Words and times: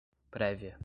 prévia 0.31 0.77